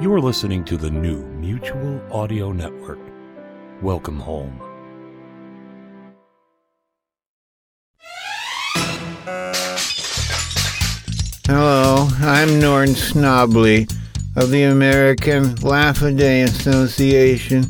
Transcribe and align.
You're 0.00 0.20
listening 0.20 0.64
to 0.66 0.76
the 0.76 0.92
new 0.92 1.24
Mutual 1.24 2.00
Audio 2.12 2.52
Network. 2.52 3.00
Welcome 3.82 4.20
home. 4.20 4.60
Hello, 11.46 12.06
I'm 12.20 12.60
Norton 12.60 12.94
Snobley 12.94 13.92
of 14.36 14.50
the 14.50 14.62
American 14.70 15.56
Laugh-A-Day 15.56 16.42
Association. 16.42 17.64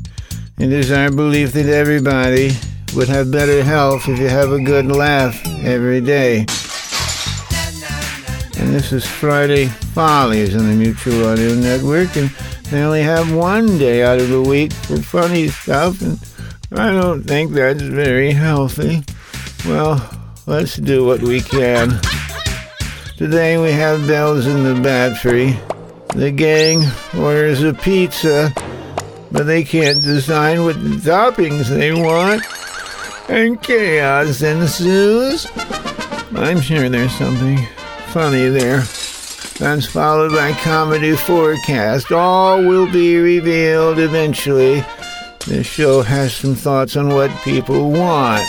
It 0.58 0.70
is 0.70 0.92
our 0.92 1.10
belief 1.10 1.52
that 1.52 1.64
everybody 1.64 2.50
would 2.94 3.08
have 3.08 3.32
better 3.32 3.62
health 3.64 4.06
if 4.06 4.18
you 4.18 4.28
have 4.28 4.52
a 4.52 4.60
good 4.62 4.84
laugh 4.84 5.40
every 5.64 6.02
day. 6.02 6.44
And 8.58 8.74
this 8.74 8.92
is 8.92 9.06
Friday 9.06 9.66
Follies 9.66 10.56
on 10.56 10.66
the 10.66 10.74
Mutual 10.74 11.28
Audio 11.28 11.54
Network, 11.54 12.16
and 12.16 12.28
they 12.70 12.82
only 12.82 13.02
have 13.02 13.32
one 13.32 13.78
day 13.78 14.02
out 14.02 14.18
of 14.18 14.28
the 14.30 14.42
week 14.42 14.72
for 14.72 14.96
funny 14.96 15.46
stuff, 15.46 16.02
and 16.02 16.18
I 16.72 16.90
don't 16.90 17.22
think 17.22 17.52
that's 17.52 17.80
very 17.80 18.32
healthy. 18.32 19.04
Well, 19.64 20.04
let's 20.46 20.74
do 20.76 21.04
what 21.04 21.20
we 21.20 21.40
can. 21.40 22.00
Today 23.16 23.58
we 23.58 23.70
have 23.70 24.08
bells 24.08 24.46
in 24.46 24.64
the 24.64 24.74
Batfry. 24.74 25.56
The 26.14 26.32
gang 26.32 26.82
orders 27.16 27.62
a 27.62 27.72
pizza, 27.72 28.52
but 29.30 29.44
they 29.44 29.62
can't 29.62 30.02
design 30.02 30.64
what 30.64 30.76
toppings 30.76 31.68
they 31.68 31.92
want, 31.92 32.42
and 33.30 33.62
chaos 33.62 34.42
ensues. 34.42 35.46
I'm 36.34 36.60
sure 36.60 36.88
there's 36.88 37.12
something 37.12 37.58
funny 38.08 38.48
there. 38.48 38.80
That's 39.58 39.86
followed 39.86 40.32
by 40.32 40.52
Comedy4Cast. 40.52 42.16
All 42.16 42.62
will 42.62 42.90
be 42.90 43.16
revealed 43.18 43.98
eventually. 43.98 44.84
This 45.46 45.66
show 45.66 46.02
has 46.02 46.34
some 46.34 46.54
thoughts 46.54 46.96
on 46.96 47.08
what 47.08 47.30
people 47.42 47.90
want. 47.90 48.46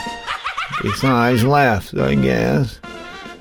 Besides 0.81 1.43
laughs, 1.43 1.93
I 1.93 2.15
guess. 2.15 2.79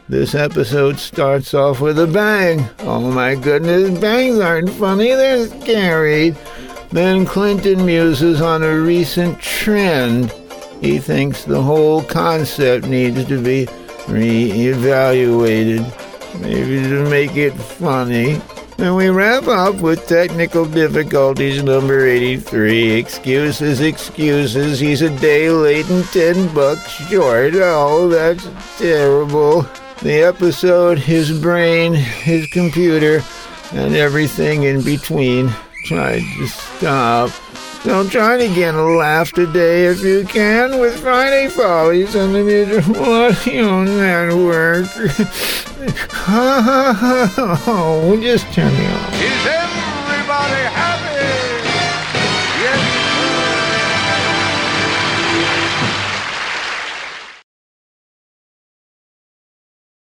This 0.09 0.35
episode 0.35 0.99
starts 0.99 1.55
off 1.55 1.81
with 1.81 1.99
a 1.99 2.07
bang. 2.07 2.69
Oh 2.81 3.13
my 3.13 3.35
goodness, 3.35 3.99
bangs 4.01 4.39
aren't 4.39 4.71
funny, 4.71 5.09
they're 5.09 5.47
scary. 5.47 6.35
Then 6.91 7.27
Clinton 7.27 7.85
muses 7.85 8.41
on 8.41 8.63
a 8.63 8.81
recent 8.81 9.39
trend. 9.41 10.33
He 10.81 10.99
thinks 10.99 11.45
the 11.45 11.61
whole 11.61 12.03
concept 12.03 12.87
needs 12.87 13.27
to 13.27 13.43
be 13.43 13.69
re-evaluated, 14.09 15.85
maybe 16.37 16.83
to 16.83 17.09
make 17.09 17.37
it 17.37 17.53
funny. 17.53 18.41
And 18.79 18.95
we 18.95 19.09
wrap 19.09 19.49
up 19.49 19.77
with 19.81 20.07
technical 20.07 20.65
difficulties 20.65 21.63
number 21.65 22.07
83. 22.07 22.93
Excuses, 22.93 23.81
excuses. 23.81 24.79
He's 24.79 25.03
a 25.03 25.11
day 25.19 25.51
late 25.51 25.89
and 25.91 26.05
10 26.05 26.55
bucks 26.55 26.89
short. 26.89 27.55
Oh, 27.57 28.09
that's 28.09 28.47
terrible. 28.79 29.67
The 30.03 30.23
episode, 30.23 30.99
his 30.99 31.41
brain, 31.41 31.93
his 31.93 32.47
computer, 32.53 33.21
and 33.73 33.97
everything 33.97 34.63
in 34.63 34.83
between 34.83 35.51
tried 35.85 36.23
to 36.39 36.47
stop. 36.47 37.31
So 37.85 38.07
try 38.09 38.37
to 38.37 38.49
get 38.55 38.75
a 38.75 38.83
laugh 38.83 39.33
today 39.33 39.87
if 39.87 40.03
you 40.03 40.25
can 40.25 40.81
with 40.81 41.01
Friday 41.01 41.49
Follies 41.49 42.17
on 42.17 42.33
the 42.33 42.43
Mutual 42.43 43.05
Audio 43.05 43.85
Network. 43.85 44.89
oh, 47.67 48.19
just 48.21 48.53
turn 48.53 48.73
me 48.75 48.87
off. 48.87 49.88